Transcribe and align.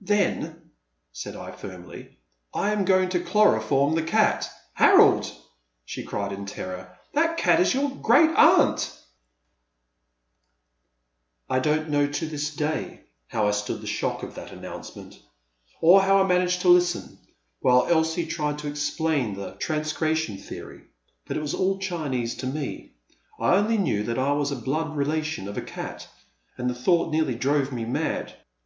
Then," 0.00 0.70
said 1.12 1.36
I 1.36 1.50
firmly, 1.52 2.16
I 2.54 2.72
am 2.72 2.86
going 2.86 3.10
to 3.10 3.20
chloro 3.20 3.60
form 3.62 3.94
the 3.94 4.02
cat." 4.02 4.48
"Harold!" 4.72 5.30
she 5.84 6.02
cried 6.02 6.32
in 6.32 6.46
terror, 6.46 6.96
that 7.12 7.36
cat 7.36 7.60
is 7.60 7.74
your 7.74 7.90
great 7.90 8.30
aunt!" 8.38 8.90
I 11.50 11.58
don't 11.58 11.90
know 11.90 12.06
to 12.06 12.26
this 12.26 12.54
day 12.54 13.02
how 13.28 13.46
I 13.48 13.50
stood 13.50 13.82
the 13.82 13.86
shock 13.86 14.22
of 14.22 14.34
that 14.36 14.50
announcement, 14.50 15.20
or 15.82 16.00
how 16.00 16.22
I 16.24 16.26
managed 16.26 16.62
to 16.62 16.68
listen, 16.70 17.18
while 17.60 17.82
Klsie 17.84 18.30
tried 18.30 18.58
to 18.60 18.68
explain 18.68 19.34
the 19.34 19.56
transmi 19.56 19.58
40O 19.58 19.58
Tlie 19.58 19.58
Man 19.58 19.58
at 19.58 19.58
the 19.60 19.74
Next 19.74 19.92
Table* 19.92 19.98
gration 19.98 20.38
theory, 20.40 20.84
but 21.26 21.36
it 21.36 21.40
was 21.42 21.52
all 21.52 21.76
Chinese 21.78 22.34
to 22.36 22.46
me. 22.46 22.94
I 23.38 23.54
only 23.56 23.76
knew 23.76 24.04
that 24.04 24.18
I 24.18 24.32
was 24.32 24.50
a 24.50 24.56
blood 24.56 24.96
relation 24.96 25.46
of 25.46 25.58
a 25.58 25.60
cat, 25.60 26.08
and 26.56 26.70
the 26.70 26.74
thought 26.74 27.12
nearly 27.12 27.34
drove 27.34 27.72
me 27.72 27.84
mad. 27.84 28.32